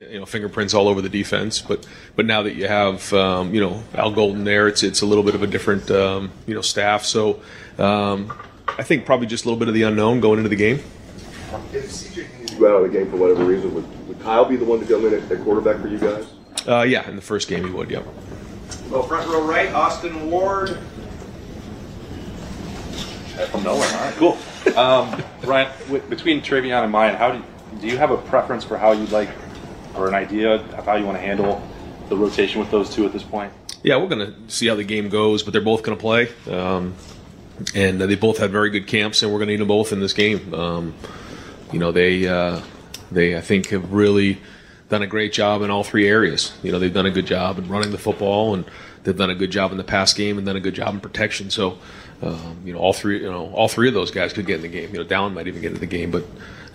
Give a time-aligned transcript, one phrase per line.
[0.00, 1.60] you know fingerprints all over the defense.
[1.60, 5.06] But but now that you have um, you know Al Golden there, it's it's a
[5.06, 7.04] little bit of a different um, you know staff.
[7.04, 7.40] So
[7.78, 8.32] um,
[8.66, 10.76] I think probably just a little bit of the unknown going into the game.
[11.72, 14.44] If CJ needs to go out of the game for whatever reason, would, would Kyle
[14.44, 16.28] be the one to come in at, at quarterback for you guys?
[16.66, 17.90] Uh, yeah, in the first game he would.
[17.90, 18.06] Yep.
[18.90, 20.78] Well, front row right, Austin Ward.
[23.50, 23.88] From nowhere.
[23.88, 24.76] All right, cool.
[24.76, 28.64] Um, Ryan, with, between TreVeyon and Miyan, how do you, do you have a preference
[28.64, 29.28] for how you'd like,
[29.98, 31.62] or an idea of how you want to handle
[32.08, 33.52] the rotation with those two at this point?
[33.82, 36.28] Yeah, we're going to see how the game goes, but they're both going to play.
[36.50, 36.94] Um,
[37.74, 40.00] and they both had very good camps, and we're going to need them both in
[40.00, 40.54] this game.
[40.54, 40.94] Um,
[41.72, 42.60] you know, they uh,
[43.10, 44.38] they I think have really
[44.88, 46.56] done a great job in all three areas.
[46.62, 48.64] You know, they've done a good job in running the football, and
[49.02, 51.00] they've done a good job in the pass game, and done a good job in
[51.00, 51.50] protection.
[51.50, 51.78] So,
[52.22, 54.62] um, you know, all three you know all three of those guys could get in
[54.62, 54.90] the game.
[54.92, 56.24] You know, Dallan might even get in the game, but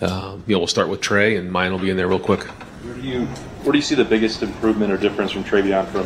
[0.02, 2.46] um, you know, we'll start with Trey, and Miyan will be in there real quick.
[2.84, 6.04] Where do you where do you see the biggest improvement or difference from TreVeyon from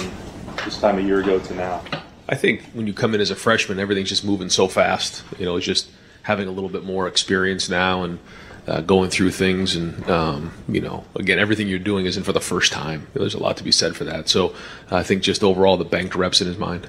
[0.63, 1.83] this time a year ago to now?
[2.29, 5.23] I think when you come in as a freshman, everything's just moving so fast.
[5.39, 5.89] You know, it's just
[6.23, 8.19] having a little bit more experience now and
[8.67, 9.75] uh, going through things.
[9.75, 13.07] And, um, you know, again, everything you're doing isn't for the first time.
[13.13, 14.29] There's a lot to be said for that.
[14.29, 14.53] So
[14.91, 16.87] I think just overall, the banked reps in his mind.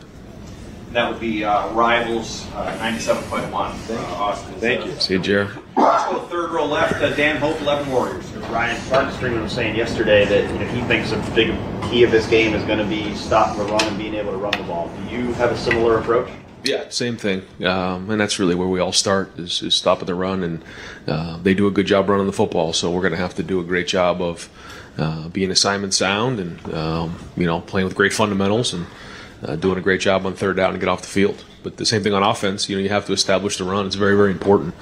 [0.92, 3.52] That would be uh, Rivals uh, 97.1.
[3.52, 4.54] Uh, Austin.
[4.54, 4.92] Thank you.
[4.98, 5.50] See you, Jared.
[5.76, 8.30] Let's go third row left, uh, Dan Hope, 11 Warriors.
[8.48, 11.48] Ryan Marcus Freeman was saying yesterday that you know, he thinks a big
[11.90, 14.38] key of this game is going to be stopping the run and being able to
[14.38, 14.90] run the ball.
[14.96, 16.30] Do you have a similar approach?
[16.64, 20.14] Yeah, same thing, um, and that's really where we all start is, is stopping the
[20.14, 20.64] run, and
[21.06, 22.72] uh, they do a good job running the football.
[22.72, 24.50] So we're going to have to do a great job of
[24.98, 28.86] uh, being assignment sound and um, you know playing with great fundamentals and
[29.42, 31.44] uh, doing a great job on third down and get off the field.
[31.62, 33.86] But the same thing on offense, you know, you have to establish the run.
[33.86, 34.74] It's very very important,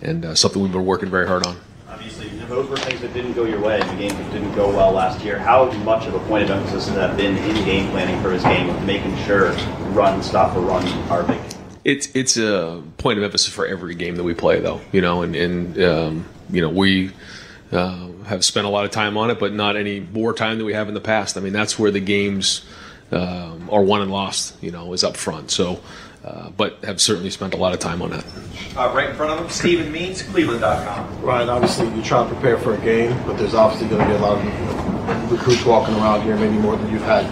[0.00, 1.56] and uh, something we've been working very hard on.
[1.88, 4.68] Obviously, those were things that didn't go your way in the games that didn't go
[4.68, 5.38] well last year.
[5.38, 8.42] How much of a point of emphasis has that been in game planning for this
[8.42, 9.52] game of making sure
[9.90, 11.40] run, stop, or run are big?
[11.84, 14.80] It's it's a point of emphasis for every game that we play, though.
[14.92, 17.12] You know, and and um, you know we.
[17.70, 20.66] Uh, have spent a lot of time on it, but not any more time than
[20.66, 21.38] we have in the past.
[21.38, 22.66] I mean, that's where the games
[23.12, 24.56] um, are won and lost.
[24.62, 25.50] You know, is up front.
[25.50, 25.80] So,
[26.24, 28.24] uh, but have certainly spent a lot of time on that.
[28.76, 31.22] Uh, right in front of them, Stephen Means, Cleveland.com.
[31.22, 34.14] Ryan, obviously you try to prepare for a game, but there's obviously going to be
[34.14, 37.26] a lot of recruits walking around here, maybe more than you've had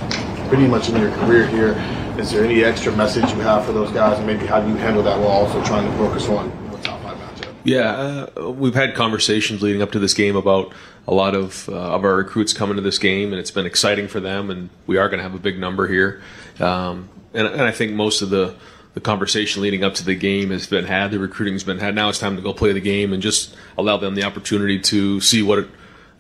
[0.49, 1.77] pretty much in your career here.
[2.19, 4.75] Is there any extra message you have for those guys, and maybe how do you
[4.75, 7.55] handle that while also trying to focus on the top five matchup?
[7.65, 10.73] Yeah, uh, we've had conversations leading up to this game about
[11.11, 14.07] a lot of uh, of our recruits coming to this game, and it's been exciting
[14.07, 14.49] for them.
[14.49, 16.23] And we are going to have a big number here,
[16.61, 18.55] um, and, and I think most of the
[18.95, 21.11] the conversation leading up to the game has been had.
[21.11, 21.95] The recruiting's been had.
[21.95, 25.21] Now it's time to go play the game and just allow them the opportunity to
[25.21, 25.69] see what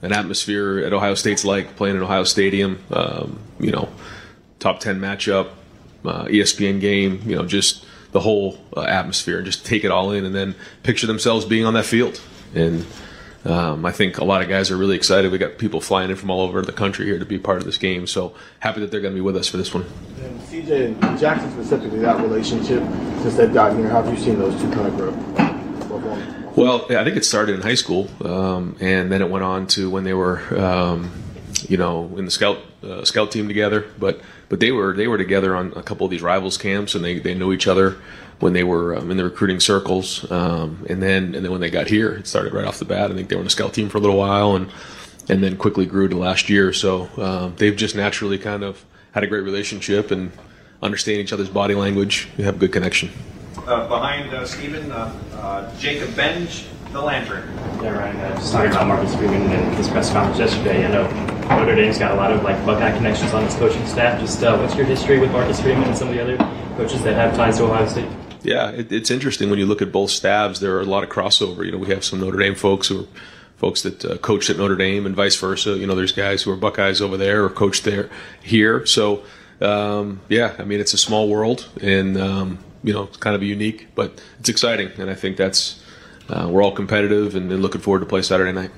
[0.02, 2.82] an atmosphere at Ohio State's like playing in Ohio Stadium.
[2.90, 3.88] Um, you know,
[4.58, 5.50] top ten matchup,
[6.04, 7.22] uh, ESPN game.
[7.24, 10.56] You know, just the whole uh, atmosphere and just take it all in and then
[10.82, 12.20] picture themselves being on that field.
[12.56, 12.84] And
[13.44, 15.32] um, I think a lot of guys are really excited.
[15.32, 17.64] We got people flying in from all over the country here to be part of
[17.64, 18.06] this game.
[18.06, 19.86] So happy that they're going to be with us for this one.
[20.22, 22.82] And CJ and Jackson specifically, that relationship
[23.22, 25.50] since they've gotten here, how have you seen those two kind of grow?
[26.56, 29.88] Well, I think it started in high school, um, and then it went on to
[29.88, 31.10] when they were, um,
[31.68, 33.86] you know, in the scout uh, scout team together.
[33.98, 37.02] But but they were they were together on a couple of these rivals camps, and
[37.02, 37.96] they, they knew each other
[38.40, 40.30] when they were um, in the recruiting circles.
[40.30, 43.10] Um, and then and then when they got here, it started right off the bat.
[43.10, 44.68] I think they were on the scout team for a little while, and
[45.28, 46.72] and then quickly grew to last year.
[46.72, 50.32] So um, they've just naturally kind of had a great relationship and
[50.82, 52.28] understand each other's body language.
[52.36, 53.10] We have a good connection.
[53.56, 57.48] Uh, behind uh, Stephen, uh, uh, Jacob Benge, the Lantern.
[57.80, 60.84] Yeah, Ryan, uh, just talking about Marcus Freeman and his press conference yesterday.
[60.84, 64.20] I know Notre Dame's got a lot of like Buckeye connections on its coaching staff.
[64.20, 66.36] Just uh, what's your history with Marcus Freeman and some of the other
[66.76, 68.08] coaches that have ties to Ohio State?
[68.42, 70.60] Yeah, it, it's interesting when you look at both staffs.
[70.60, 71.64] There are a lot of crossover.
[71.64, 73.06] You know, we have some Notre Dame folks who are
[73.60, 75.76] folks that uh, coached at Notre Dame and vice versa.
[75.76, 78.08] You know, there's guys who are Buckeyes over there or coached there
[78.42, 78.86] here.
[78.86, 79.22] So,
[79.60, 83.42] um, yeah, I mean, it's a small world and, um, you know, it's kind of
[83.42, 84.90] unique, but it's exciting.
[84.96, 85.84] And I think that's,
[86.30, 88.70] uh, we're all competitive and, and, looking forward to play Saturday night.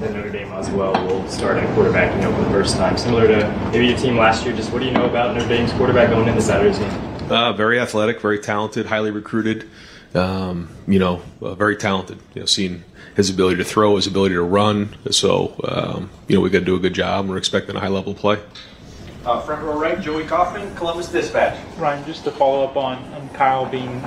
[0.00, 2.96] Then Notre Dame as well will start at quarterback, you know, for the first time.
[2.96, 5.72] Similar to maybe your team last year, just what do you know about Notre Dame's
[5.72, 7.30] quarterback going into Saturday's game?
[7.30, 9.68] Uh, very athletic, very talented, highly recruited.
[10.14, 12.18] Um, you know, uh, very talented.
[12.34, 12.84] You know, seeing
[13.16, 14.96] his ability to throw, his ability to run.
[15.10, 17.28] So, um, you know, we got to do a good job.
[17.28, 18.40] We're expecting a high level play.
[19.24, 21.58] Uh, front row right, Joey Kaufman, Columbus Dispatch.
[21.78, 24.02] Ryan, just to follow up on, on Kyle being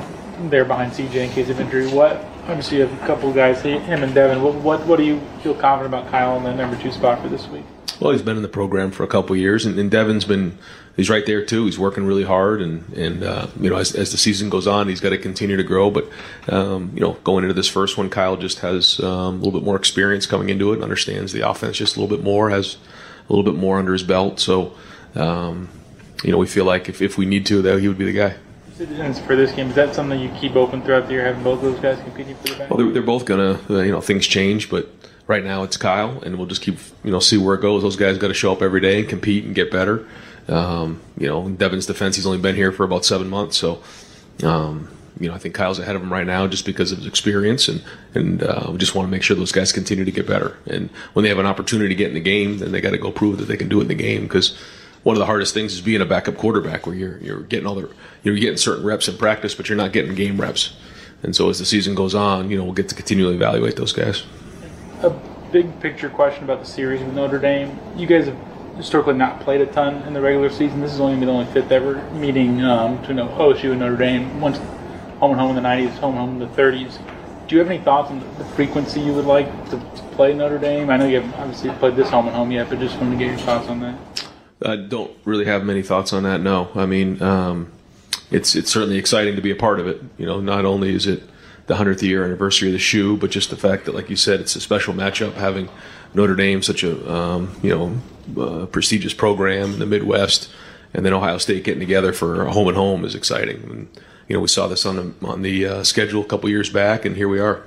[0.50, 3.62] there behind CJ in case of injury, what obviously you have a couple of guys,
[3.62, 4.42] him and Devin.
[4.42, 7.30] What, what what do you feel confident about Kyle in the number two spot for
[7.30, 7.66] this week?
[8.00, 10.58] Well, he's been in the program for a couple of years, and, and Devin's been
[10.96, 11.66] he's right there too.
[11.66, 14.88] He's working really hard, and and uh, you know as, as the season goes on,
[14.88, 15.90] he's got to continue to grow.
[15.90, 16.10] But
[16.48, 19.64] um, you know, going into this first one, Kyle just has um, a little bit
[19.64, 22.78] more experience coming into it, understands the offense just a little bit more, has
[23.30, 24.40] a little bit more under his belt.
[24.40, 24.76] So
[25.16, 25.70] um,
[26.24, 28.14] you know, we feel like if, if we need to, that he would be the
[28.14, 28.36] guy.
[28.80, 31.62] And for this game, is that something you keep open throughout the year, having both
[31.62, 32.70] those guys competing for the back?
[32.70, 34.90] Well, they're, they're both gonna, uh, you know, things change, but
[35.26, 37.82] right now it's Kyle, and we'll just keep, you know, see where it goes.
[37.82, 40.08] Those guys got to show up every day and compete and get better.
[40.48, 43.82] Um, you know, in Devin's defense, he's only been here for about seven months, so,
[44.44, 44.88] um,
[45.20, 47.68] you know, I think Kyle's ahead of him right now just because of his experience,
[47.68, 47.84] and
[48.14, 50.56] and uh, we just want to make sure those guys continue to get better.
[50.68, 52.98] And when they have an opportunity to get in the game, then they got to
[52.98, 54.58] go prove that they can do it in the game because
[55.04, 57.76] one of the hardest things is being a backup quarterback where you're you're getting all
[57.76, 57.90] the
[58.24, 60.76] you're getting certain reps in practice, but you're not getting game reps.
[61.24, 63.94] And so as the season goes on, you know, we'll get to continually evaluate those
[63.94, 64.24] guys.
[65.02, 65.10] A
[65.52, 67.78] big picture question about the series with Notre Dame.
[67.96, 68.38] You guys have
[68.76, 70.82] historically not played a ton in the regular season.
[70.82, 74.40] This is only the only fifth ever meeting um, between OSU and Notre Dame.
[74.40, 74.58] Once
[75.20, 77.00] home and home in the 90s, home and home in the 30s.
[77.48, 80.60] Do you have any thoughts on the frequency you would like to, to play Notre
[80.60, 80.90] Dame?
[80.90, 83.18] I know you haven't obviously played this home and home yet, but just wanted to
[83.18, 83.98] get your thoughts on that.
[84.66, 86.42] I don't really have many thoughts on that.
[86.42, 87.72] No, I mean, um,
[88.32, 90.02] it's it's certainly exciting to be a part of it.
[90.18, 91.24] You know, not only is it
[91.68, 94.40] the hundredth year anniversary of the shoe, but just the fact that, like you said,
[94.40, 95.34] it's a special matchup.
[95.34, 95.70] Having
[96.14, 100.50] Notre Dame, such a um, you know uh, prestigious program in the Midwest,
[100.94, 103.64] and then Ohio State getting together for a home and home is exciting.
[103.64, 103.88] And,
[104.28, 107.06] you know, we saw this on the on the uh, schedule a couple years back,
[107.06, 107.64] and here we are.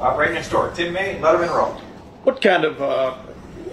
[0.00, 1.78] Uh, right next door, Tim May, Lettermen Row.
[2.24, 3.16] What kind of, uh,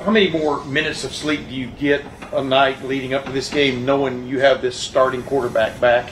[0.04, 2.04] how many more minutes of sleep do you get
[2.34, 6.12] a night leading up to this game, knowing you have this starting quarterback back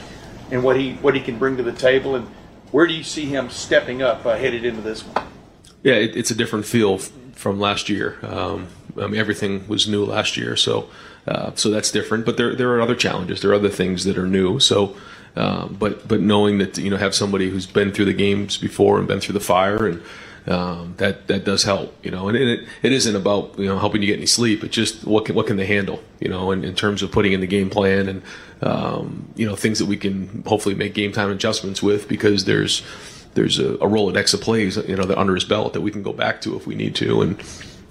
[0.50, 2.26] and what he what he can bring to the table, and
[2.70, 5.26] where do you see him stepping up uh, headed into this one?
[5.82, 8.18] Yeah, it, it's a different feel f- from last year.
[8.22, 10.88] Um, I mean, everything was new last year, so
[11.26, 12.24] uh, so that's different.
[12.24, 13.40] But there there are other challenges.
[13.40, 14.60] There are other things that are new.
[14.60, 14.96] So.
[15.38, 18.98] Um, but but knowing that you know have somebody who's been through the games before
[18.98, 20.02] and been through the fire and
[20.46, 24.02] um, that that does help you know and it, it isn't about you know helping
[24.02, 26.64] you get any sleep it's just what can, what can they handle you know in,
[26.64, 28.22] in terms of putting in the game plan and
[28.62, 32.82] um, you know things that we can hopefully make game time adjustments with because there's
[33.36, 36.02] there's a, a Rolodex of plays you know that under his belt that we can
[36.02, 37.22] go back to if we need to.
[37.22, 37.42] And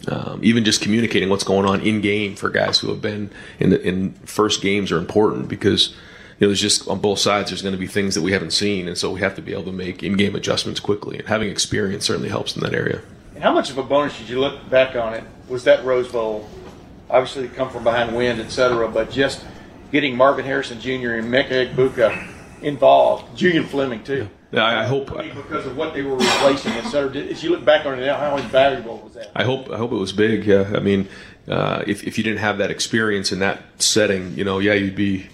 [0.08, 3.70] um, even just communicating what's going on in game for guys who have been in
[3.70, 5.96] the, in first games are important because
[6.40, 8.52] you know, there's just on both sides, there's going to be things that we haven't
[8.52, 11.18] seen, and so we have to be able to make in-game adjustments quickly.
[11.18, 13.02] And having experience certainly helps in that area.
[13.34, 15.24] And how much of a bonus did you look back on it?
[15.48, 16.50] Was that Rose Bowl?
[17.10, 19.46] Obviously, come from behind wind, et cetera, but just
[19.92, 21.14] getting Marvin Harrison Jr.
[21.14, 22.28] and Emeka Egbuka
[22.62, 24.28] involved, Julian Fleming too.
[24.52, 25.08] Yeah, I, I hope.
[25.08, 27.12] Because of what they were replacing, et cetera.
[27.12, 29.32] Did, as you look back on it now, how invaluable was that?
[29.36, 29.70] I hope.
[29.70, 30.46] I hope it was big.
[30.46, 30.72] Yeah.
[30.74, 31.08] I mean,
[31.48, 34.96] uh, if if you didn't have that experience in that setting, you know, yeah, you'd
[34.96, 35.28] be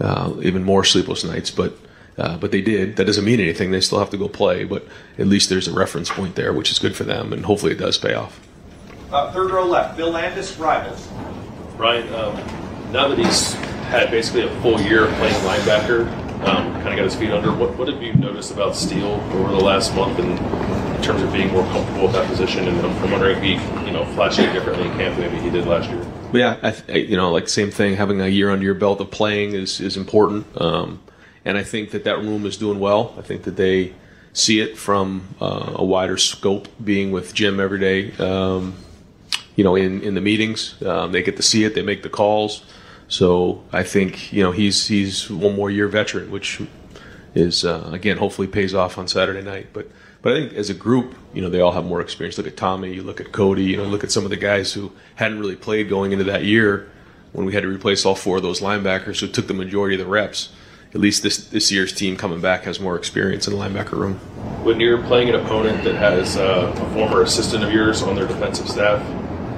[0.00, 1.50] uh, even more sleepless nights.
[1.50, 1.76] But
[2.18, 2.96] uh, but they did.
[2.96, 3.70] That doesn't mean anything.
[3.70, 4.64] They still have to go play.
[4.64, 4.86] But
[5.18, 7.78] at least there's a reference point there, which is good for them, and hopefully it
[7.78, 8.40] does pay off.
[9.12, 11.08] Uh, third row left, Bill Landis, Rivals.
[11.76, 13.52] Ryan, um, now that he's
[13.90, 17.52] had basically a full year of playing linebacker, um, kind of got his feet under,
[17.52, 21.32] what, what have you noticed about Steele over the last month in, in terms of
[21.32, 22.68] being more comfortable with that position?
[22.68, 23.52] And I'm, wondering if he,
[23.86, 26.06] you know, flashed it differently in camp maybe he did last year.
[26.32, 27.94] Yeah, I th- you know, like same thing.
[27.94, 31.00] Having a year under your belt of playing is is important, um,
[31.44, 33.14] and I think that that room is doing well.
[33.16, 33.94] I think that they
[34.32, 38.12] see it from uh, a wider scope, being with Jim every day.
[38.18, 38.74] Um,
[39.54, 41.74] you know, in in the meetings, um, they get to see it.
[41.74, 42.64] They make the calls.
[43.08, 46.60] So I think you know he's he's one more year veteran, which
[47.34, 49.68] is uh, again hopefully pays off on Saturday night.
[49.72, 49.90] But
[50.22, 52.36] but I think as a group, you know, they all have more experience.
[52.36, 54.72] Look at Tommy, you look at Cody, you know, look at some of the guys
[54.72, 56.90] who hadn't really played going into that year
[57.32, 60.00] when we had to replace all four of those linebackers who took the majority of
[60.00, 60.48] the reps.
[60.94, 64.14] At least this this year's team coming back has more experience in the linebacker room.
[64.64, 68.26] When you're playing an opponent that has uh, a former assistant of yours on their
[68.26, 69.00] defensive staff,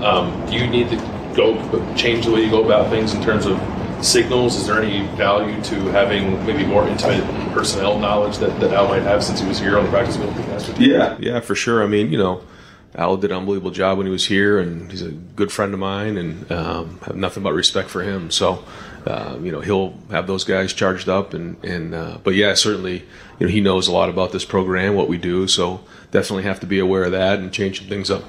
[0.03, 3.47] um, do you need to go change the way you go about things in terms
[3.47, 3.59] of
[4.05, 4.57] signals?
[4.57, 9.03] Is there any value to having maybe more intimate personnel knowledge that, that Al might
[9.03, 10.37] have since he was here on the practice field?
[10.37, 10.89] last week?
[10.89, 11.83] Yeah, yeah, for sure.
[11.83, 12.43] I mean, you know,
[12.95, 15.81] Al did an unbelievable job when he was here, and he's a good friend of
[15.81, 18.31] mine, and um, have nothing but respect for him.
[18.31, 18.65] So,
[19.07, 23.05] uh, you know, he'll have those guys charged up, and and uh, but yeah, certainly,
[23.39, 25.47] you know, he knows a lot about this program, what we do.
[25.47, 25.81] So
[26.11, 28.25] definitely have to be aware of that and change some things up.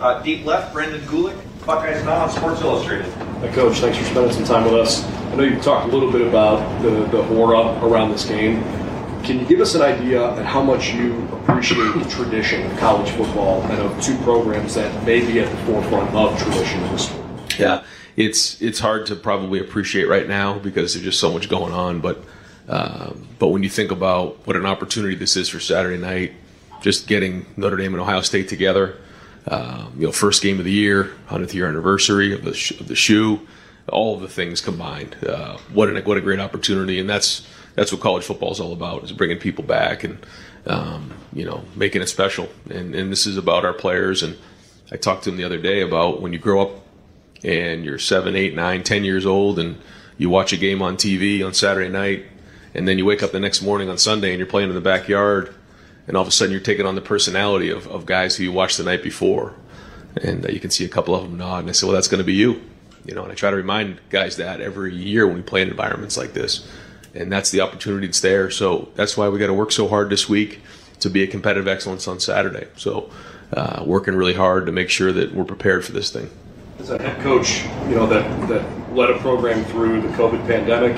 [0.00, 3.06] Uh, deep left, Brendan Gulick, Buckeyes Now on Sports Illustrated.
[3.40, 5.02] Hey, Coach, thanks for spending some time with us.
[5.04, 8.62] I know you've talked a little bit about the, the aura around this game.
[9.22, 13.10] Can you give us an idea at how much you appreciate the tradition of college
[13.12, 16.98] football and of two programs that may be at the forefront of tradition in the
[16.98, 17.58] sport?
[17.58, 17.84] Yeah,
[18.16, 22.00] it's it's hard to probably appreciate right now because there's just so much going on.
[22.00, 22.22] But
[22.68, 26.32] um, but when you think about what an opportunity this is for Saturday night,
[26.82, 28.98] just getting Notre Dame and Ohio State together,
[29.46, 32.88] um, you know, first game of the year, 100th year anniversary of the sh- of
[32.88, 33.46] the shoe,
[33.88, 35.16] all of the things combined.
[35.26, 38.72] Uh, what a what a great opportunity, and that's that's what college football is all
[38.72, 40.24] about: is bringing people back and
[40.66, 42.48] um, you know making it special.
[42.70, 44.22] And and this is about our players.
[44.22, 44.38] And
[44.90, 46.70] I talked to him the other day about when you grow up
[47.42, 49.78] and you're seven, eight, nine, ten years old, and
[50.16, 52.24] you watch a game on TV on Saturday night,
[52.72, 54.80] and then you wake up the next morning on Sunday and you're playing in the
[54.80, 55.54] backyard,
[56.06, 58.52] and all of a sudden you're taking on the personality of, of guys who you
[58.52, 59.54] watched the night before,
[60.22, 62.08] and uh, you can see a couple of them nod, and I say, well, that's
[62.08, 62.62] going to be you,
[63.04, 65.68] you know, and I try to remind guys that every year when we play in
[65.68, 66.68] environments like this,
[67.14, 68.50] and that's the opportunity that's there.
[68.50, 70.60] So that's why we got to work so hard this week
[71.00, 72.68] to be a competitive excellence on Saturday.
[72.76, 73.10] So.
[73.52, 76.28] Uh, working really hard to make sure that we're prepared for this thing
[76.78, 80.96] as a head coach, you know, that, that led a program through the COVID pandemic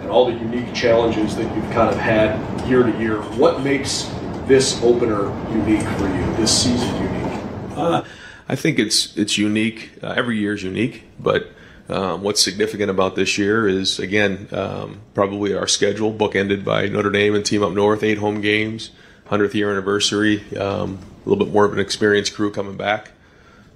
[0.00, 4.12] and all the unique challenges that you've kind of had year to year, what makes
[4.46, 7.40] this opener unique for you, this season unique?
[7.76, 8.02] Uh,
[8.48, 9.92] I think it's it's unique.
[10.02, 11.50] Uh, every year is unique, but
[11.88, 17.10] um, what's significant about this year is again um, probably our schedule bookended by Notre
[17.10, 18.90] Dame and Team Up North, eight home games,
[19.26, 23.12] hundredth year anniversary, um, a little bit more of an experienced crew coming back.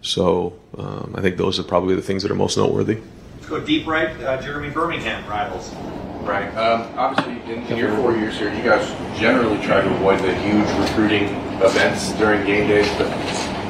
[0.00, 2.98] So um, I think those are probably the things that are most noteworthy.
[3.36, 4.10] Let's go deep right.
[4.20, 5.74] Uh, Jeremy Birmingham rivals.
[6.22, 6.48] Right.
[6.56, 8.86] Um, obviously, in, in, your four years here, you guys
[9.18, 11.24] generally try to avoid the huge recruiting
[11.62, 12.88] events during game days.
[12.98, 13.08] But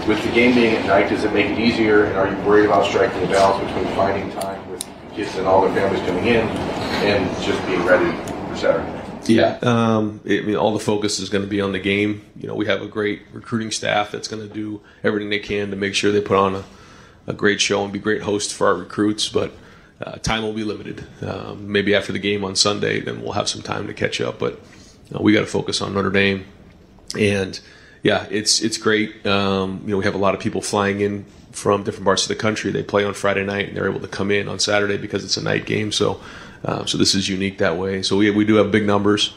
[0.09, 2.05] with the game being at night, does it make it easier?
[2.05, 5.63] And are you worried about striking a balance between finding time with kids and all
[5.63, 6.49] their families coming in
[7.07, 8.11] and just being ready
[8.49, 8.99] for Saturday?
[9.27, 12.25] Yeah, um, I mean, all the focus is going to be on the game.
[12.37, 15.71] You know, we have a great recruiting staff that's going to do everything they can
[15.71, 16.65] to make sure they put on a,
[17.27, 19.29] a great show and be great hosts for our recruits.
[19.29, 19.53] But
[20.01, 21.05] uh, time will be limited.
[21.23, 24.39] Um, maybe after the game on Sunday, then we'll have some time to catch up.
[24.39, 24.61] But
[25.15, 26.45] uh, we got to focus on Notre Dame,
[27.19, 27.59] and
[28.03, 29.27] yeah, it's it's great.
[29.27, 32.29] Um, you know, we have a lot of people flying in from different parts of
[32.29, 32.71] the country.
[32.71, 35.37] They play on Friday night and they're able to come in on Saturday because it's
[35.37, 35.91] a night game.
[35.91, 36.21] So
[36.65, 38.03] uh, so this is unique that way.
[38.03, 39.35] So we, we do have big numbers.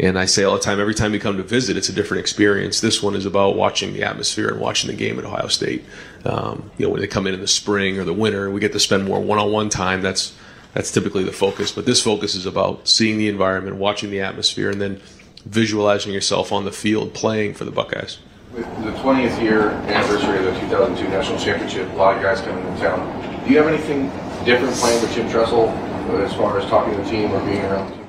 [0.00, 2.22] And I say all the time, every time you come to visit, it's a different
[2.22, 2.80] experience.
[2.80, 5.84] This one is about watching the atmosphere and watching the game at Ohio State.
[6.24, 8.72] Um, you know, when they come in in the spring or the winter, we get
[8.72, 10.00] to spend more one-on-one time.
[10.00, 10.34] That's
[10.72, 11.70] that's typically the focus.
[11.70, 15.02] But this focus is about seeing the environment, watching the atmosphere, and then
[15.44, 18.18] visualizing yourself on the field playing for the Buckeyes.
[18.54, 22.64] With the 20th year anniversary of the 2002 national championship, a lot of guys coming
[22.64, 23.44] to town.
[23.44, 24.08] Do you have anything
[24.46, 27.99] different playing with Jim Tressel as far as talking to the team or being around?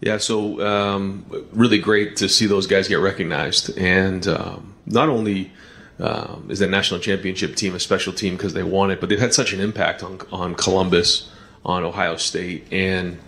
[0.00, 5.50] Yeah, so um, really great to see those guys get recognized, and um, not only
[5.98, 9.18] um, is that national championship team a special team because they won it, but they've
[9.18, 11.30] had such an impact on on Columbus,
[11.64, 13.18] on Ohio State, and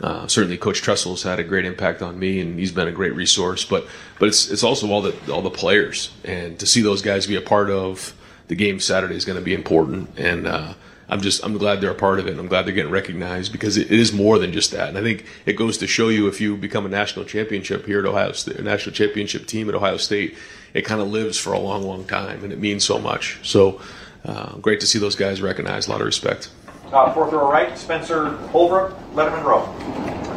[0.00, 3.14] uh, certainly Coach Tressel's had a great impact on me, and he's been a great
[3.14, 3.64] resource.
[3.64, 3.86] But
[4.18, 7.36] but it's it's also all the all the players, and to see those guys be
[7.36, 8.14] a part of
[8.48, 10.74] the game Saturday is going to be important, and uh,
[11.08, 12.32] I'm just I'm glad they're a part of it.
[12.32, 14.88] and I'm glad they're getting recognized because it, it is more than just that.
[14.88, 18.00] And I think it goes to show you if you become a national championship here
[18.00, 20.36] at Ohio State, a national championship team at Ohio State,
[20.74, 23.38] it kind of lives for a long, long time, and it means so much.
[23.42, 23.80] So
[24.24, 25.88] uh, great to see those guys recognized.
[25.88, 26.50] A lot of respect.
[26.92, 29.64] Uh, fourth row right, Spencer Holbrook, Lettermen Row.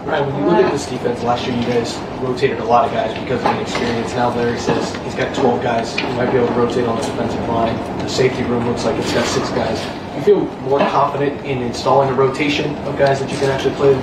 [0.06, 2.92] Right, when you look at this defense, last year you guys rotated a lot of
[2.92, 4.14] guys because of the experience.
[4.14, 5.96] Now Larry says he's got 12 guys.
[5.96, 7.76] He might be able to rotate on the defensive line.
[8.00, 9.80] The safety room looks like it's got six guys
[10.20, 13.94] you feel more confident in installing a rotation of guys that you can actually play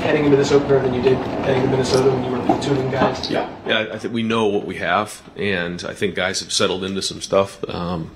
[0.00, 3.30] heading into this opener than you did heading to Minnesota when you were platooning guys?
[3.30, 3.88] Yeah, yeah.
[3.92, 7.22] I think we know what we have, and I think guys have settled into some
[7.22, 7.66] stuff.
[7.68, 8.10] Um,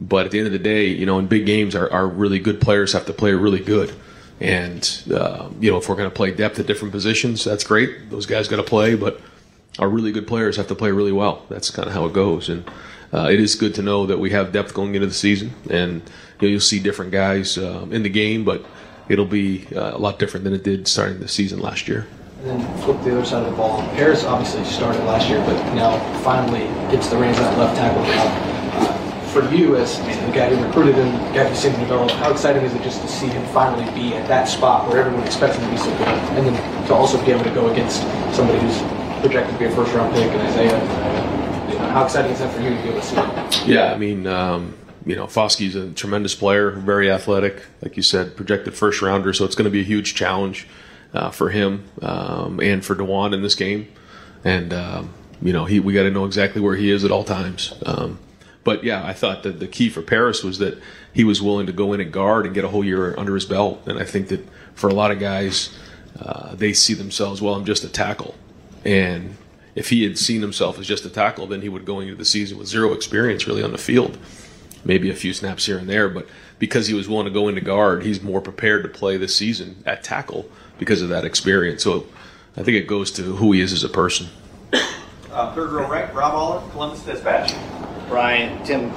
[0.00, 2.38] but at the end of the day, you know, in big games, our, our really
[2.38, 3.92] good players have to play really good.
[4.40, 8.08] And uh, you know, if we're going to play depth at different positions, that's great.
[8.08, 9.20] Those guys got to play, but
[9.78, 11.44] our really good players have to play really well.
[11.50, 12.48] That's kind of how it goes.
[12.48, 12.64] And
[13.12, 16.02] uh, it is good to know that we have depth going into the season, and
[16.46, 18.64] you will see different guys um, in the game, but
[19.08, 22.06] it'll be uh, a lot different than it did starting the season last year.
[22.40, 23.80] And then flip the other side of the ball.
[23.94, 28.04] Paris obviously started last year, but now finally gets the reins on that left tackle
[28.04, 28.28] job.
[28.74, 32.10] Uh, for you, as the guy who recruited him, the guy who's seen him develop,
[32.12, 35.24] how exciting is it just to see him finally be at that spot where everyone
[35.24, 38.02] expects him to be so good, and then to also be able to go against
[38.34, 38.78] somebody who's
[39.20, 40.78] projected to be a first round pick and Isaiah?
[41.90, 43.16] How exciting is that for you to be able to see?
[43.16, 43.70] Him?
[43.70, 44.74] Yeah, I mean, um,
[45.08, 49.32] you know, Foskey's a tremendous player, very athletic, like you said, projected first rounder.
[49.32, 50.68] So it's going to be a huge challenge
[51.14, 53.88] uh, for him um, and for Dawand in this game.
[54.44, 57.24] And um, you know, he we got to know exactly where he is at all
[57.24, 57.72] times.
[57.86, 58.18] Um,
[58.64, 60.78] but yeah, I thought that the key for Paris was that
[61.14, 63.46] he was willing to go in and guard and get a whole year under his
[63.46, 63.82] belt.
[63.86, 65.74] And I think that for a lot of guys,
[66.20, 68.34] uh, they see themselves, well, I'm just a tackle.
[68.84, 69.38] And
[69.74, 72.26] if he had seen himself as just a tackle, then he would go into the
[72.26, 74.18] season with zero experience really on the field.
[74.88, 76.26] Maybe a few snaps here and there, but
[76.58, 79.82] because he was willing to go into guard, he's more prepared to play this season
[79.84, 81.84] at tackle because of that experience.
[81.84, 82.06] So
[82.56, 84.28] I think it goes to who he is as a person.
[85.30, 87.54] Uh, third row right, Rob Oller, Columbus Dispatch.
[88.08, 88.90] Brian, Tim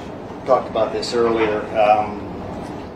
[0.45, 1.59] talked about this earlier.
[1.77, 2.21] Um,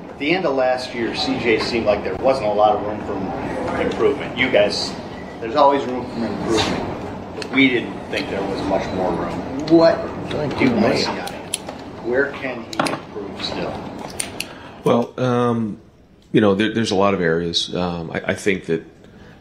[0.09, 2.99] at the end of last year, CJ seemed like there wasn't a lot of room
[3.05, 4.37] for improvement.
[4.37, 4.91] You guys,
[5.41, 7.35] there's always room for improvement.
[7.35, 9.67] But we didn't think there was much more room.
[9.67, 9.97] What
[10.29, 11.34] do you want
[12.05, 13.73] Where can he improve still?
[14.83, 15.79] Well, um,
[16.31, 17.73] you know, there, there's a lot of areas.
[17.75, 18.83] Um, I, I, think that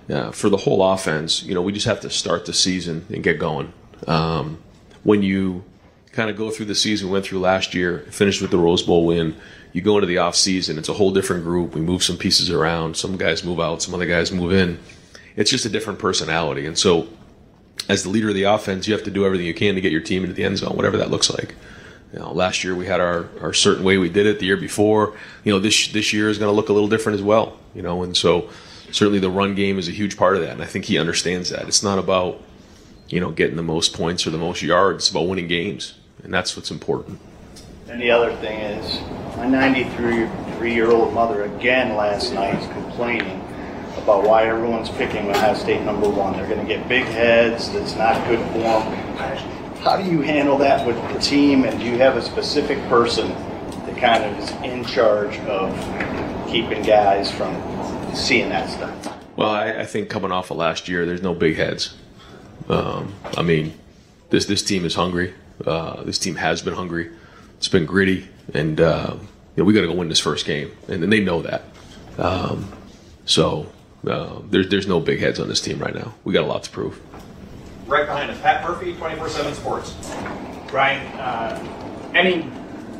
[0.08, 3.22] uh, for the whole offense, you know, we just have to start the season and
[3.22, 3.72] get going.
[4.06, 4.62] Um,
[5.02, 5.62] when you
[6.12, 9.04] kind of go through the season, went through last year, finished with the Rose Bowl
[9.04, 9.36] win,
[9.74, 11.74] you go into the off season, it's a whole different group.
[11.74, 12.96] We move some pieces around.
[12.96, 14.78] Some guys move out, some other guys move in.
[15.36, 16.64] It's just a different personality.
[16.64, 17.08] And so,
[17.88, 19.92] as the leader of the offense, you have to do everything you can to get
[19.92, 21.56] your team into the end zone, whatever that looks like.
[22.14, 24.38] You know, last year we had our, our certain way we did it.
[24.38, 27.18] The year before, you know, this this year is going to look a little different
[27.18, 27.58] as well.
[27.74, 28.50] You know, and so
[28.92, 31.50] certainly the run game is a huge part of that, and I think he understands
[31.50, 31.66] that.
[31.66, 32.40] It's not about
[33.08, 34.98] you know getting the most points or the most yards.
[34.98, 37.18] It's about winning games, and that's what's important.
[37.88, 39.00] And the other thing is,
[39.36, 43.40] my 93 year old mother again last night is complaining
[43.96, 46.34] about why everyone's picking Ohio State number one.
[46.34, 47.72] They're going to get big heads.
[47.72, 49.63] That's not good for them.
[49.84, 53.28] How do you handle that with the team, and do you have a specific person
[53.28, 55.70] that kind of is in charge of
[56.48, 57.54] keeping guys from
[58.14, 59.14] seeing that stuff?
[59.36, 61.94] Well, I, I think coming off of last year, there's no big heads.
[62.70, 63.78] Um, I mean,
[64.30, 65.34] this this team is hungry.
[65.66, 67.10] Uh, this team has been hungry.
[67.58, 70.72] It's been gritty, and uh, you know, we got to go win this first game,
[70.88, 71.62] and, and they know that.
[72.16, 72.72] Um,
[73.26, 73.70] so
[74.08, 76.14] uh, there's there's no big heads on this team right now.
[76.24, 76.98] We got a lot to prove.
[77.86, 79.94] Right behind us, Pat Murphy, 24-7 Sports.
[80.68, 82.50] Brian, uh, any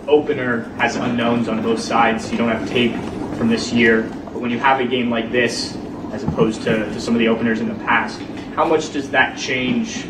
[0.07, 2.31] opener has unknowns on both sides.
[2.31, 2.93] You don't have tape
[3.39, 4.03] from this year.
[4.27, 5.75] But when you have a game like this,
[6.13, 8.21] as opposed to, to some of the openers in the past,
[8.55, 10.05] how much does that change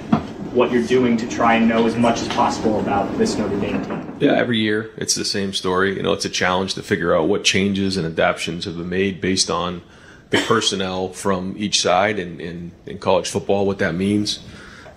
[0.52, 3.84] what you're doing to try and know as much as possible about this Notre Dame
[3.84, 4.16] team?
[4.18, 5.96] Yeah, every year it's the same story.
[5.96, 9.20] You know, it's a challenge to figure out what changes and adaptations have been made
[9.20, 9.82] based on
[10.30, 14.40] the personnel from each side and in, in college football, what that means.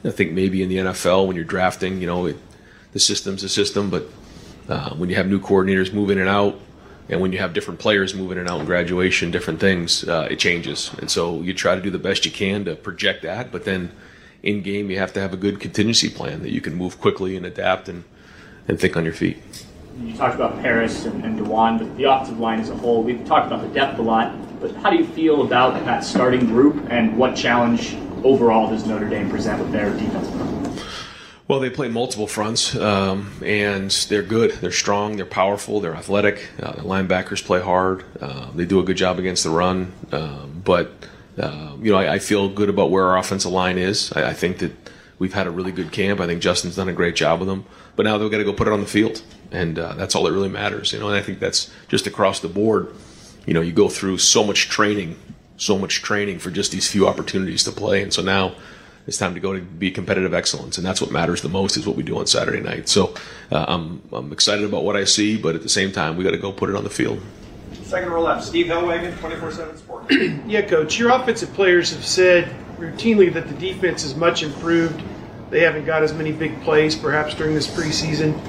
[0.07, 2.37] I think maybe in the NFL when you're drafting, you know, it,
[2.93, 4.05] the system's a system, but
[4.69, 6.59] uh, when you have new coordinators move in and out,
[7.09, 10.27] and when you have different players moving in and out in graduation, different things, uh,
[10.29, 10.91] it changes.
[10.99, 13.91] And so you try to do the best you can to project that, but then
[14.43, 17.35] in game you have to have a good contingency plan that you can move quickly
[17.35, 18.03] and adapt and,
[18.67, 19.37] and think on your feet.
[20.01, 23.25] You talked about Paris and, and Dawand, but the offensive line as a whole, we've
[23.25, 26.85] talked about the depth a lot, but how do you feel about that starting group
[26.89, 30.85] and what challenge overall does Notre Dame present with their defensive front?
[31.47, 34.51] Well, they play multiple fronts, um, and they're good.
[34.51, 35.15] They're strong.
[35.15, 35.79] They're powerful.
[35.79, 36.49] They're athletic.
[36.61, 38.03] Uh, the linebackers play hard.
[38.19, 39.93] Uh, they do a good job against the run.
[40.11, 40.91] Um, but
[41.37, 44.11] uh, you know, I, I, feel good about where our offensive line is.
[44.13, 44.71] I, I, think that
[45.19, 46.19] we've had a really good camp.
[46.19, 47.65] I think Justin's done a great job with them.
[47.95, 50.23] But now they've got to go put it on the field, and uh, that's all
[50.23, 50.91] that really matters.
[50.91, 52.93] You know, and I think that's just across the board.
[53.45, 55.17] You know, you go through so much training
[55.57, 58.01] so much training for just these few opportunities to play.
[58.01, 58.55] And so now
[59.07, 60.77] it's time to go to be competitive excellence.
[60.77, 62.87] And that's what matters the most is what we do on Saturday night.
[62.89, 63.13] So
[63.51, 66.31] uh, I'm, I'm excited about what I see, but at the same time, we got
[66.31, 67.19] to go put it on the field.
[67.83, 70.13] Second row left, Steve Helwagen, 24-7 Sports.
[70.45, 75.01] yeah, Coach, your offensive players have said routinely that the defense is much improved.
[75.49, 78.39] They haven't got as many big plays, perhaps, during this preseason.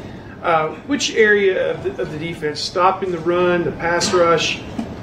[0.43, 4.61] Uh, which area of the, of the defense, stopping the run, the pass rush,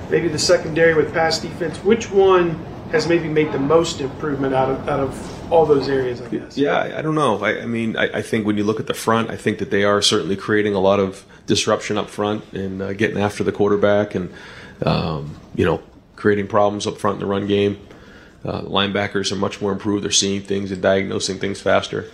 [0.10, 1.78] maybe the secondary with pass defense.
[1.80, 2.52] Which one
[2.92, 6.22] has maybe made the most improvement out of out of all those areas?
[6.22, 6.58] I guess.
[6.58, 7.44] Yeah, I, don't know.
[7.44, 9.72] I, I mean, I, I, think when you look at the front, I think that
[9.72, 13.52] they are certainly creating a lot of disruption up front and uh, getting after the
[13.52, 14.32] quarterback and
[14.86, 15.82] um, you know
[16.16, 17.80] creating problems up front in the run game.
[18.44, 20.04] Uh, linebackers are much more improved.
[20.04, 22.06] They're seeing things and diagnosing things faster.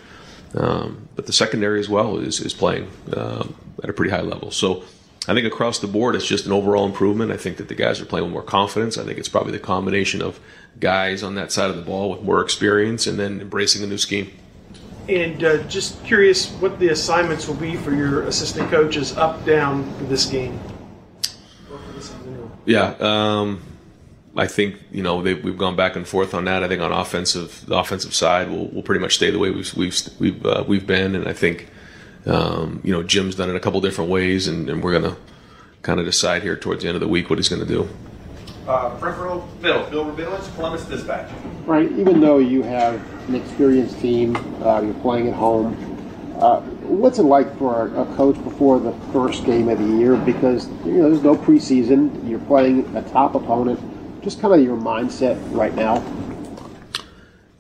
[0.56, 4.52] Um, but the secondary as well is is playing um, at a pretty high level.
[4.52, 4.84] So
[5.28, 7.32] I think across the board, it's just an overall improvement.
[7.32, 8.98] I think that the guys are playing with more confidence.
[8.98, 10.40] I think it's probably the combination of
[10.80, 14.00] guys on that side of the ball with more experience and then embracing a new
[14.00, 14.32] scheme.
[15.08, 19.92] And uh, just curious what the assignments will be for your assistant coaches up down
[19.96, 20.60] for this game.
[22.66, 23.62] Yeah, um,
[24.36, 26.64] I think you know we've gone back and forth on that.
[26.64, 29.74] I think on offensive, the offensive side, we'll, we'll pretty much stay the way we've
[29.76, 31.68] we've we've, uh, we've been, and I think
[32.26, 35.20] Um, you know, Jim's done it a couple different ways, and, and we're going to
[35.82, 37.88] kind of decide here towards the end of the week what he's going to do.
[38.68, 41.32] Uh, front row, Bill, Bill Rabinowitz, Columbus Dispatch.
[41.66, 45.74] Right, even though you have an experienced team, uh, you're playing at home.
[46.40, 50.16] Uh, what's it like for a, a coach before the first game of the year?
[50.16, 52.28] Because you know there's no preseason.
[52.30, 53.80] You're playing a top opponent.
[54.24, 56.04] Just kind of your mindset right now.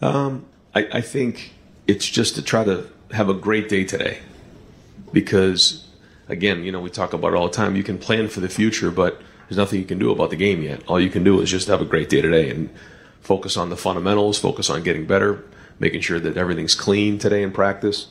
[0.01, 1.53] Um, I, I think
[1.87, 4.19] it's just to try to have a great day today,
[5.11, 5.87] because
[6.27, 7.75] again, you know, we talk about it all the time.
[7.75, 10.61] You can plan for the future, but there's nothing you can do about the game
[10.61, 10.81] yet.
[10.87, 12.69] All you can do is just have a great day today and
[13.19, 15.43] focus on the fundamentals, focus on getting better,
[15.79, 18.07] making sure that everything's clean today in practice.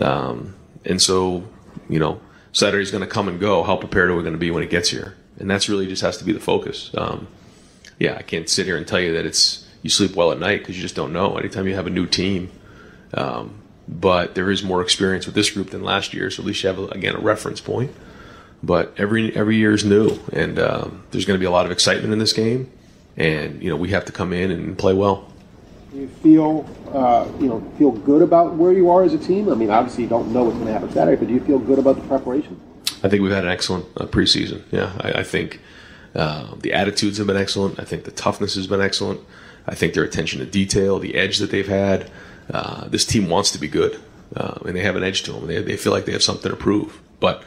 [0.00, 0.54] Um,
[0.84, 1.48] and so,
[1.88, 2.20] you know,
[2.52, 3.62] Saturday's going to come and go.
[3.62, 5.16] How prepared are we going to be when it gets here?
[5.38, 6.90] And that's really just has to be the focus.
[6.96, 7.26] Um,
[7.98, 10.60] yeah, I can't sit here and tell you that it's you sleep well at night
[10.60, 11.36] because you just don't know.
[11.36, 12.50] Anytime you have a new team,
[13.14, 16.62] um, but there is more experience with this group than last year, so at least
[16.62, 17.94] you have a, again a reference point.
[18.62, 21.72] But every every year is new, and um, there's going to be a lot of
[21.72, 22.70] excitement in this game,
[23.16, 25.32] and you know we have to come in and play well.
[25.92, 29.48] Do you feel, uh, you know, feel good about where you are as a team?
[29.48, 31.58] I mean, obviously you don't know what's going to happen Saturday, but do you feel
[31.58, 32.60] good about the preparation?
[33.02, 34.62] I think we've had an excellent uh, preseason.
[34.70, 35.60] Yeah, I, I think
[36.14, 37.78] uh, the attitudes have been excellent.
[37.78, 39.20] I think the toughness has been excellent.
[39.66, 42.10] I think their attention to detail, the edge that they've had.
[42.50, 44.00] Uh, this team wants to be good,
[44.34, 45.46] uh, and they have an edge to them.
[45.46, 47.42] They, they feel like they have something to prove, but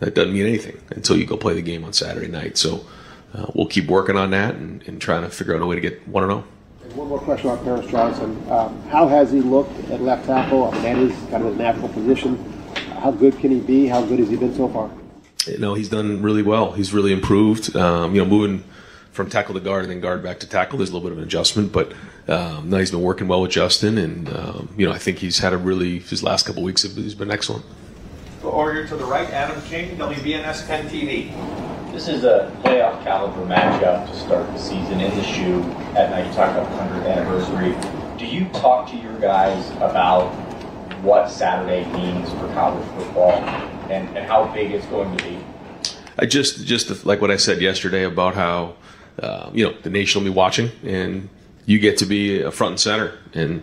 [0.00, 2.58] that doesn't mean anything until you go play the game on Saturday night.
[2.58, 2.84] So
[3.34, 5.80] uh, we'll keep working on that and, and trying to figure out a way to
[5.80, 6.44] get one and zero.
[6.94, 8.30] One more question on Paris Johnson.
[8.50, 10.64] Um, how has he looked at left tackle?
[10.64, 12.36] I mean, that is kind of his natural position.
[12.98, 13.86] How good can he be?
[13.86, 14.90] How good has he been so far?
[15.46, 16.72] You know, he's done really well.
[16.72, 17.74] He's really improved.
[17.74, 18.64] Um, you know, moving
[19.10, 21.18] from tackle to guard and then guard back to tackle, there's a little bit of
[21.18, 21.92] an adjustment, but
[22.28, 25.38] um, now he's been working well with Justin, and um, you know, I think he's
[25.40, 26.82] had a really his last couple weeks.
[26.82, 27.64] He's been excellent.
[28.42, 31.92] Over here to the right, Adam King, WBNS 10 TV.
[31.92, 35.62] This is a playoff caliber matchup to start the season in the shoe
[35.96, 36.26] at night.
[36.26, 38.18] You talked about the 100th anniversary.
[38.18, 40.30] Do you talk to your guys about
[41.02, 43.32] what Saturday means for college football
[43.90, 45.38] and, and how big it's going to be?
[46.18, 48.76] I just just like what I said yesterday about how
[49.20, 51.28] uh, you know the nation will be watching and
[51.66, 53.62] you get to be a front and center and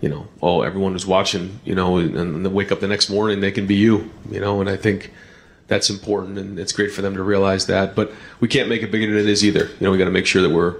[0.00, 3.40] you know oh everyone who's watching you know and they wake up the next morning
[3.40, 5.12] they can be you you know and I think
[5.66, 8.90] that's important and it's great for them to realize that but we can't make it
[8.90, 10.76] bigger than it is either you know we got to make sure that we're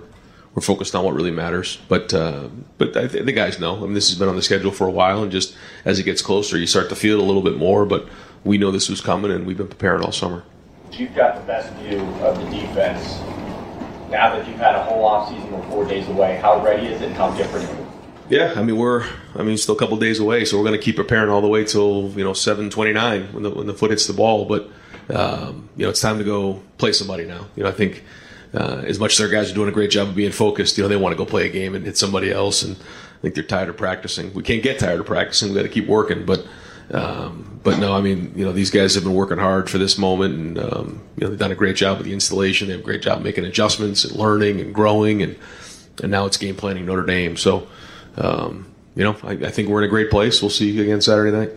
[0.54, 3.94] we're focused on what really matters but uh, but th- the guys know I mean
[3.94, 6.56] this has been on the schedule for a while and just as it gets closer
[6.58, 8.08] you start to feel it a little bit more but
[8.44, 10.44] we know this was coming and we've been preparing all summer
[10.92, 13.20] You've got the best view of the defense.
[14.10, 16.36] Now that you've had a whole offseason, we're four days away.
[16.36, 17.86] How ready is it and how different is it?
[18.30, 20.84] Yeah, I mean we're I mean still a couple days away, so we're going to
[20.84, 23.74] keep preparing all the way till you know seven twenty nine when the when the
[23.74, 24.44] foot hits the ball.
[24.44, 24.70] But
[25.14, 27.46] um, you know it's time to go play somebody now.
[27.56, 28.04] You know I think
[28.54, 30.84] uh, as much as our guys are doing a great job of being focused, you
[30.84, 33.34] know they want to go play a game and hit somebody else, and I think
[33.34, 34.32] they're tired of practicing.
[34.34, 35.50] We can't get tired of practicing.
[35.50, 36.46] We got to keep working, but.
[36.90, 39.98] Um, but no, I mean, you know, these guys have been working hard for this
[39.98, 42.68] moment, and um, you know, they've done a great job with the installation.
[42.68, 45.36] They have a great job making adjustments and learning and growing, and
[46.02, 47.36] and now it's game planning Notre Dame.
[47.36, 47.66] So,
[48.16, 50.40] um, you know, I, I, think we're in a great place.
[50.40, 51.50] We'll see you again Saturday night.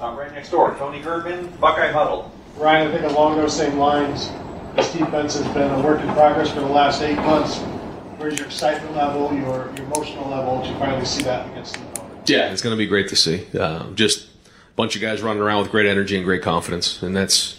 [0.00, 2.30] Uh, right next door, Tony Gerben, Buckeye Huddle.
[2.56, 4.30] Ryan, I think along those same lines,
[4.76, 7.58] this defense has been a work in progress for the last eight months.
[8.18, 12.28] Where's your excitement level, your, your emotional level to finally see that against the opponent?
[12.28, 13.46] Yeah, it's going to be great to see.
[13.58, 14.28] Um, just
[14.76, 17.58] bunch of guys running around with great energy and great confidence, and that's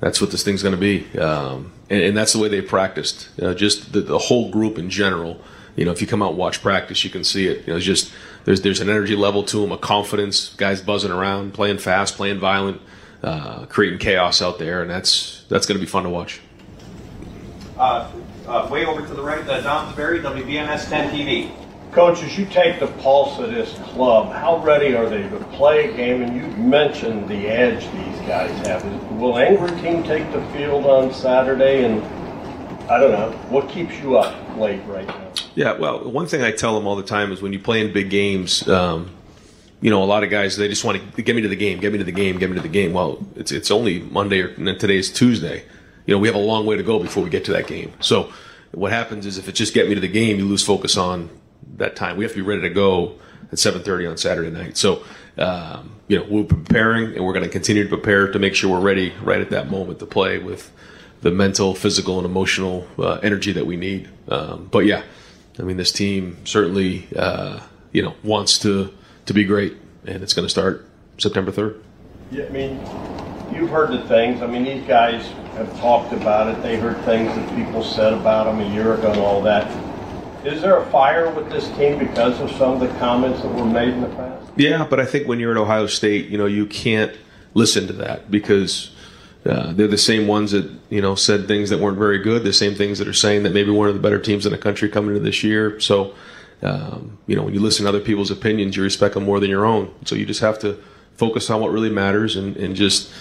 [0.00, 1.06] that's what this thing's going to be.
[1.18, 3.28] Um, and, and, that's the way they practiced.
[3.40, 5.40] Uh, just the, the, whole group in general.
[5.76, 7.68] You know, if you come out and watch practice, you can see it.
[7.68, 8.12] You know, just
[8.44, 10.54] there's there's an energy level to them, a confidence.
[10.54, 12.80] Guys buzzing around, playing fast, playing violent,
[13.22, 16.40] uh, creating chaos out there, and that's that's going to be fun to watch.
[17.78, 18.10] Uh,
[18.46, 21.61] uh, way over to the right, uh, Don Sperry, WBNS 10 TV.
[21.92, 25.90] Coach, as you take the pulse of this club, how ready are they to play
[25.90, 26.22] a game?
[26.22, 28.82] And you mentioned the edge these guys have.
[29.12, 31.84] Will Angry Team take the field on Saturday?
[31.84, 32.02] And
[32.90, 35.32] I don't know, what keeps you up late right now?
[35.54, 37.92] Yeah, well, one thing I tell them all the time is when you play in
[37.92, 39.10] big games, um,
[39.82, 41.78] you know, a lot of guys they just want to get me to the game,
[41.78, 42.94] get me to the game, get me to the game.
[42.94, 45.64] Well, it's it's only Monday or today is Tuesday.
[46.06, 47.92] You know, we have a long way to go before we get to that game.
[48.00, 48.32] So
[48.70, 51.28] what happens is if it's just get me to the game, you lose focus on
[51.76, 52.16] that time.
[52.16, 53.14] We have to be ready to go
[53.50, 54.76] at 7:30 on Saturday night.
[54.76, 55.02] So,
[55.38, 58.70] um, you know, we're preparing, and we're going to continue to prepare to make sure
[58.70, 60.70] we're ready right at that moment to play with
[61.22, 64.08] the mental, physical, and emotional uh, energy that we need.
[64.28, 65.02] Um, but yeah,
[65.58, 67.60] I mean, this team certainly, uh,
[67.92, 68.92] you know, wants to
[69.26, 70.86] to be great, and it's going to start
[71.18, 71.80] September 3rd.
[72.32, 72.80] Yeah, I mean,
[73.54, 74.42] you've heard the things.
[74.42, 76.62] I mean, these guys have talked about it.
[76.62, 79.70] They heard things that people said about them a year ago and all that.
[80.44, 83.64] Is there a fire with this team because of some of the comments that were
[83.64, 84.50] made in the past?
[84.56, 87.16] Yeah, but I think when you're at Ohio State, you know, you can't
[87.54, 88.90] listen to that because
[89.46, 92.42] uh, they're the same ones that you know said things that weren't very good.
[92.42, 94.58] The same things that are saying that maybe one of the better teams in the
[94.58, 95.78] country coming into this year.
[95.78, 96.12] So,
[96.62, 99.48] um, you know, when you listen to other people's opinions, you respect them more than
[99.48, 99.94] your own.
[100.06, 100.82] So you just have to
[101.16, 103.12] focus on what really matters and, and just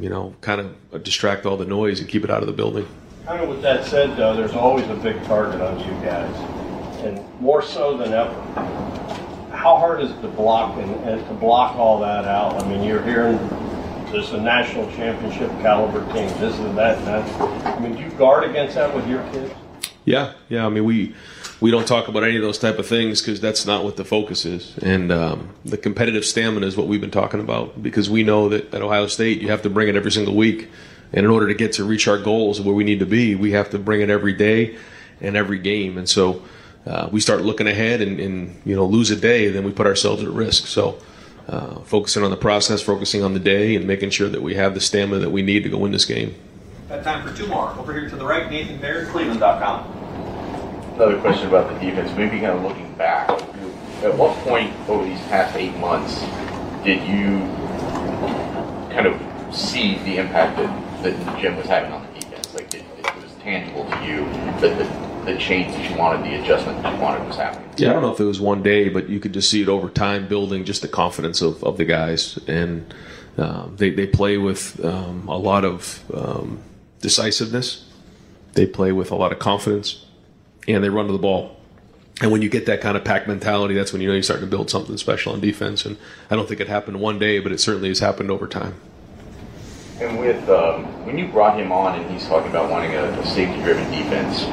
[0.00, 2.86] you know kind of distract all the noise and keep it out of the building.
[3.28, 6.34] Kind of with that said, though, there's always a big target on you guys,
[7.04, 8.32] and more so than ever.
[9.54, 12.62] How hard is it to block and, and to block all that out?
[12.62, 13.36] I mean, you're hearing
[14.10, 17.40] this is a national championship caliber team, this is that, and that.
[17.66, 19.52] I mean, do you guard against that with your kids?
[20.06, 20.64] Yeah, yeah.
[20.64, 21.14] I mean, we
[21.60, 24.06] we don't talk about any of those type of things because that's not what the
[24.06, 24.78] focus is.
[24.78, 28.72] And um, the competitive stamina is what we've been talking about because we know that
[28.72, 30.70] at Ohio State you have to bring it every single week.
[31.12, 33.52] And in order to get to reach our goals where we need to be, we
[33.52, 34.76] have to bring it every day
[35.20, 35.96] and every game.
[35.98, 36.42] And so
[36.86, 39.86] uh, we start looking ahead and, and, you know lose a day, then we put
[39.86, 40.66] ourselves at risk.
[40.66, 40.98] So
[41.48, 44.74] uh, focusing on the process, focusing on the day, and making sure that we have
[44.74, 46.34] the stamina that we need to go win this game.
[46.88, 47.70] Got time for two more.
[47.70, 49.98] Over here to the right, Nathan Baird, Cleveland.com.
[50.94, 53.28] Another question about the defense, maybe kind of looking back.
[54.02, 56.20] At what point over these past eight months
[56.84, 57.38] did you
[58.94, 62.54] kind of see the impact that, that Jim was having on the defense?
[62.54, 64.24] Like, it, it was tangible to you
[64.60, 67.68] that the, the change that you wanted, the adjustment that you wanted was happening?
[67.76, 69.68] Yeah, I don't know if it was one day, but you could just see it
[69.68, 72.38] over time building just the confidence of, of the guys.
[72.48, 72.92] And
[73.36, 76.60] um, they, they play with um, a lot of um,
[77.00, 77.84] decisiveness,
[78.54, 80.04] they play with a lot of confidence,
[80.66, 81.56] and they run to the ball.
[82.20, 84.44] And when you get that kind of pack mentality, that's when you know you're starting
[84.44, 85.86] to build something special on defense.
[85.86, 85.96] And
[86.30, 88.74] I don't think it happened one day, but it certainly has happened over time.
[90.00, 93.26] And with um, when you brought him on, and he's talking about wanting a, a
[93.26, 94.44] safety-driven defense,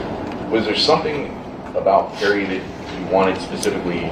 [0.51, 1.27] was there something
[1.75, 4.12] about Perry that you wanted specifically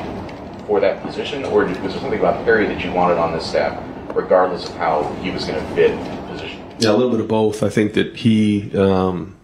[0.68, 3.84] for that position, or was there something about Perry that you wanted on this staff,
[4.16, 6.64] regardless of how he was going to fit the position?
[6.80, 7.64] Yeah, a little bit of both.
[7.64, 9.36] I think that he, um,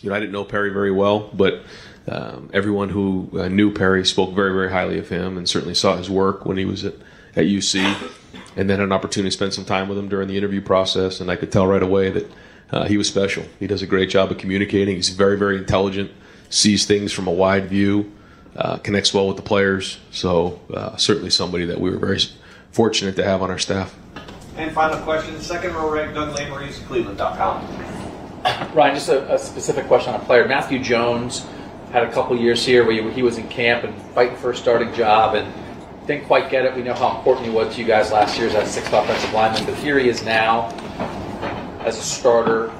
[0.00, 1.62] you know, I didn't know Perry very well, but
[2.08, 5.96] um, everyone who uh, knew Perry spoke very, very highly of him, and certainly saw
[5.96, 6.94] his work when he was at,
[7.36, 8.12] at UC.
[8.56, 11.20] And then had an opportunity to spend some time with him during the interview process,
[11.20, 12.30] and I could tell right away that
[12.70, 13.44] uh, he was special.
[13.58, 14.96] He does a great job of communicating.
[14.96, 16.10] He's very, very intelligent,
[16.50, 18.12] sees things from a wide view,
[18.56, 20.00] uh, connects well with the players.
[20.10, 22.20] So uh, certainly somebody that we were very
[22.72, 23.96] fortunate to have on our staff.
[24.56, 28.74] And final question, second row right, Doug Lesmerises, Cleveland.com.
[28.74, 30.46] Ryan, just a, a, specific question on a player.
[30.48, 31.46] Matthew Jones
[31.92, 34.92] had a couple years here where he was in camp and fighting for a starting
[34.94, 35.52] job and
[36.08, 36.74] didn't quite get it.
[36.74, 39.32] We know how important he was to you guys last year as a sixth offensive
[39.34, 40.70] lineman, but here he is now
[41.84, 42.70] as a starter.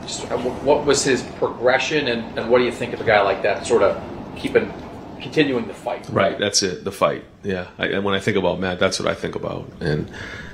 [0.64, 3.66] What was his progression, and, and what do you think of a guy like that,
[3.66, 4.02] sort of
[4.34, 4.72] keeping,
[5.20, 6.08] continuing the fight?
[6.08, 7.24] Right, that's it, the fight.
[7.44, 10.10] Yeah, I, and when I think about Matt, that's what I think about, and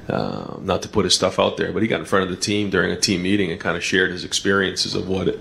[0.08, 2.36] uh, not to put his stuff out there, but he got in front of the
[2.36, 5.40] team during a team meeting and kind of shared his experiences of what it,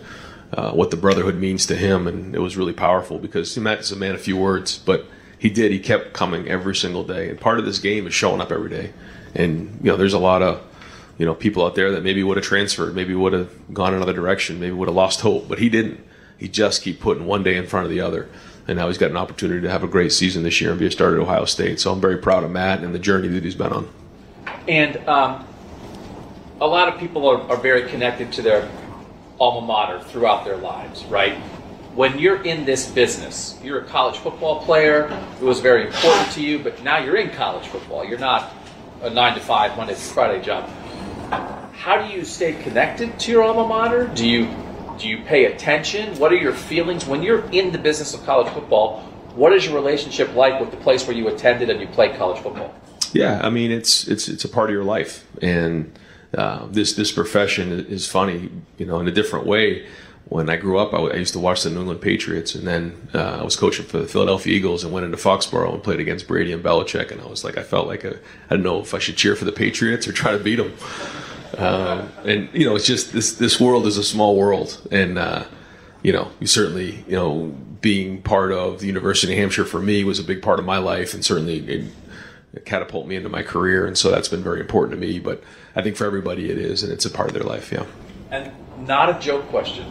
[0.53, 3.91] uh, what the brotherhood means to him, and it was really powerful because Matt is
[3.91, 5.07] a man of few words, but
[5.39, 5.71] he did.
[5.71, 8.69] He kept coming every single day, and part of this game is showing up every
[8.69, 8.93] day.
[9.35, 10.61] And you know, there's a lot of
[11.17, 14.13] you know people out there that maybe would have transferred, maybe would have gone another
[14.13, 15.99] direction, maybe would have lost hope, but he didn't.
[16.37, 18.29] He just keep putting one day in front of the other,
[18.67, 20.87] and now he's got an opportunity to have a great season this year and be
[20.87, 21.79] a starter at Ohio State.
[21.79, 23.89] So I'm very proud of Matt and the journey that he's been on.
[24.67, 25.47] And um,
[26.61, 28.69] a lot of people are, are very connected to their
[29.39, 31.37] alma mater throughout their lives, right?
[31.95, 35.05] When you're in this business, you're a college football player.
[35.39, 38.03] It was very important to you, but now you're in college football.
[38.03, 38.51] You're not
[39.03, 40.67] a nine to five Monday through Friday job.
[41.73, 44.07] How do you stay connected to your alma mater?
[44.07, 44.49] Do you
[44.97, 46.17] do you pay attention?
[46.17, 49.01] What are your feelings when you're in the business of college football?
[49.35, 52.41] What is your relationship like with the place where you attended and you played college
[52.41, 52.73] football?
[53.11, 55.95] Yeah, I mean it's it's it's a part of your life, and
[56.35, 59.85] uh, this this profession is funny, you know, in a different way.
[60.33, 63.07] When I grew up, I, I used to watch the New England Patriots, and then
[63.13, 66.27] uh, I was coaching for the Philadelphia Eagles, and went into Foxborough and played against
[66.27, 68.15] Brady and Belichick, and I was like, I felt like I
[68.49, 70.73] don't know if I should cheer for the Patriots or try to beat them.
[71.55, 75.43] Um, and you know, it's just this this world is a small world, and uh,
[76.01, 79.83] you know, you certainly you know being part of the University of New Hampshire for
[79.83, 81.91] me was a big part of my life, and certainly it,
[82.55, 85.19] it catapult me into my career, and so that's been very important to me.
[85.19, 85.43] But
[85.75, 87.71] I think for everybody it is, and it's a part of their life.
[87.71, 87.85] Yeah.
[88.31, 88.51] And
[88.87, 89.85] not a joke question.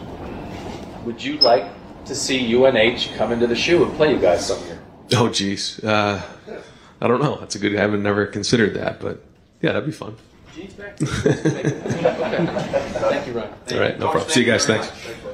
[1.05, 1.65] Would you like
[2.05, 4.79] to see UNH come into the shoe and play you guys some year?
[5.15, 5.83] Oh, geez.
[5.83, 6.21] Uh,
[7.01, 7.37] I don't know.
[7.37, 7.75] That's a good.
[7.75, 9.21] I haven't never considered that, but
[9.61, 10.15] yeah, that'd be fun.
[10.55, 11.01] Jeans back?
[11.01, 11.69] Okay.
[13.09, 13.53] Thank you, Ryan.
[13.71, 14.29] All right, no problem.
[14.29, 14.65] See you guys.
[14.65, 14.87] Thanks.
[14.87, 15.32] Thanks, Ryan.